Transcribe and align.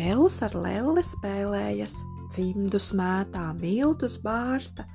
Elvis 0.00 0.38
ar 0.44 0.54
lelli 0.56 1.02
spēlējas, 1.04 1.98
cimdu 2.32 2.78
smētā, 2.80 3.50
miltus 3.58 4.16
bārsta, 4.22 4.86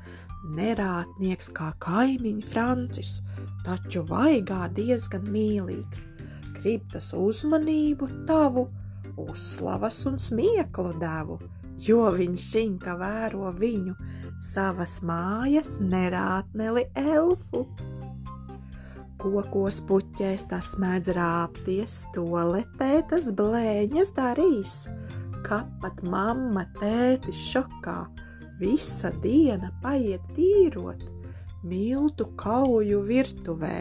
nerātnieks 0.57 1.51
kā 1.53 1.71
kaimiņš 1.83 2.47
Francis, 2.49 3.11
taču 3.65 4.01
vaigā 4.09 4.65
diezgan 4.73 5.27
mīlīgs, 5.29 6.07
grib 6.57 6.87
tas 6.93 7.11
uzmanību 7.13 8.09
tavu, 8.29 8.65
uzslavas 9.21 9.99
un 10.09 10.17
smieklu 10.21 10.95
devu, 11.01 11.37
jo 11.85 12.07
viņš 12.15 12.47
zina, 12.55 12.79
ka 12.81 12.97
vēro 12.99 13.51
viņu. 13.53 13.93
Savas 14.41 14.97
mājas 15.05 15.77
nerātneli 15.79 16.89
elfu. 16.99 17.67
Kokos 19.21 19.79
puķēs 19.87 20.43
tas 20.51 20.73
mēdz 20.81 21.13
rāpties, 21.15 21.93
toletē 22.15 22.99
tas 23.09 23.29
blēņas 23.37 24.11
darīs, 24.17 24.73
kapat 25.45 26.01
mamma 26.03 26.65
tētis 26.75 27.39
šokā, 27.53 27.99
visa 28.59 29.13
diena 29.23 29.71
paiet 29.83 30.23
tīrot, 30.35 31.05
miltu 31.63 32.27
kauju 32.39 32.99
virtuvē, 33.07 33.77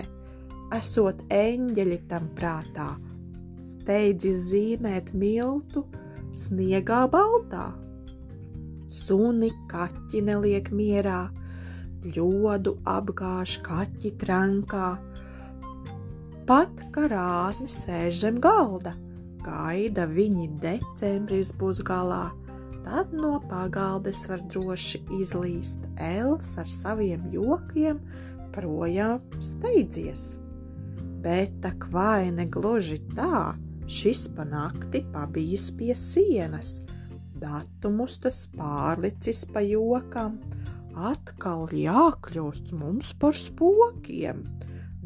esot 0.79 1.25
eņģeļi 1.35 1.99
tam 2.11 2.29
prātā, 2.39 2.93
steidzis 3.67 4.53
zīmēt 4.53 5.11
miltu 5.19 5.83
sniegā 6.39 7.05
baltā. 7.11 7.73
Suni 8.87 9.51
kaķi 9.71 10.23
neliek 10.29 10.71
mierā, 10.71 11.25
ļodu 12.05 12.77
apgāž 12.87 13.59
kaķi 13.67 14.15
trankā, 14.21 14.93
pat 16.49 16.87
karātni 16.95 17.69
sēž 17.71 18.23
zem 18.27 18.41
galda, 18.45 18.95
gaida 19.45 20.07
viņi 20.11 20.49
decembris 20.63 21.53
būs 21.57 21.83
galā 21.87 22.29
tad 22.85 23.13
no 23.13 23.39
pagaldes 23.49 24.27
var 24.29 24.43
droši 24.53 25.01
izlīst 25.21 25.87
elfs 26.01 26.57
ar 26.61 26.71
saviem 26.71 27.29
jokiem 27.33 28.01
projām 28.55 29.23
steidzies. 29.43 30.25
Bet 31.25 31.57
tak 31.65 31.89
vai 31.93 32.29
ne 32.37 32.45
gluži 32.45 33.01
tā, 33.17 33.55
šis 33.89 34.27
pa 34.37 34.45
nakti 34.49 35.01
pabijis 35.15 35.71
pie 35.79 35.95
sienas, 35.97 36.83
datumus 37.41 38.19
tas 38.21 38.45
pārlicis 38.53 39.47
pa 39.49 39.65
jokam, 39.65 40.37
atkal 40.95 41.73
jākļūst 41.73 42.75
mums 42.77 43.15
par 43.19 43.37
spokiem, 43.39 44.45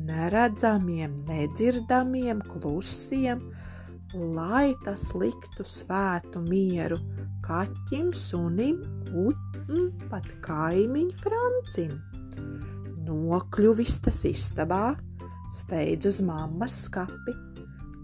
neredzamiem, 0.09 1.15
nedzirdamiem, 1.29 2.41
klusiem, 2.49 3.43
lai 4.15 4.73
tas 4.85 5.11
liktu 5.19 5.67
svētu 5.69 6.41
mieru 6.45 7.01
kaķim, 7.45 8.13
sunim 8.17 8.81
un 9.17 9.91
pat 10.11 10.27
kaimiņu 10.45 11.19
Francim. 11.23 11.99
Nokļuvis 13.09 14.01
tas 14.05 14.23
istabā, 14.29 14.97
steidz 15.55 16.09
uz 16.11 16.21
mammas 16.25 16.77
skapi, 16.87 17.37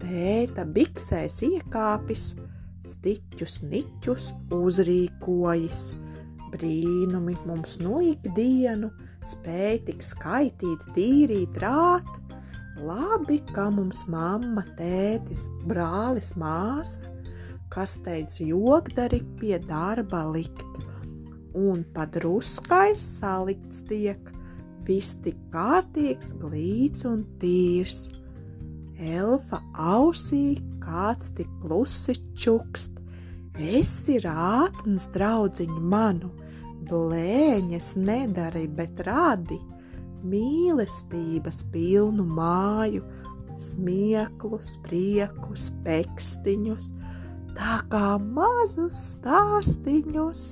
tēta 0.01 0.65
biksēs 0.65 1.41
iekāpis, 1.45 2.31
stiķus 2.85 3.61
niķus 3.69 4.31
uzrīkojas. 4.53 5.87
Brīnumi 6.55 7.35
mums 7.45 7.77
no 7.83 7.99
ikdienu 8.01 8.91
spēj 9.27 9.81
tik 9.89 10.05
skaitīt, 10.05 10.87
tīrīt, 10.95 11.59
rāt. 11.61 12.07
Labi, 12.75 13.39
ka 13.55 13.69
mums 13.71 14.03
mamma, 14.11 14.65
tētis, 14.79 15.45
brālis, 15.67 16.33
māsa 16.39 17.15
kas 17.75 17.97
teica 18.05 18.45
jogdari 18.47 19.19
pie 19.39 19.57
darba 19.59 20.21
likt, 20.31 20.77
un 21.55 21.83
padruskais 21.95 23.01
salikts 23.19 23.81
tiek, 23.89 24.31
viss 24.87 25.17
tik 25.25 25.37
kārtīgs, 25.51 26.33
glīts 26.39 27.03
un 27.09 27.25
tīrs. 27.41 28.07
Elfa 28.95 29.59
ausī 29.75 30.61
kāds 30.83 31.33
tik 31.35 31.51
klusi 31.63 32.15
čukst, 32.39 33.01
esi 33.59 34.21
rātns 34.23 35.09
draudziņu 35.15 35.81
manu, 35.95 36.31
blēņas 36.89 37.95
nedari, 37.99 38.65
bet 38.67 39.01
radi 39.07 39.59
mīlestības 40.25 41.63
pilnu 41.73 42.25
māju, 42.25 43.03
smieklus, 43.61 44.73
priekus, 44.85 45.69
pekstiņus, 45.85 46.89
tā 47.55 47.79
kā 47.91 48.15
mazus 48.19 48.97
stāstīņus. 49.15 50.45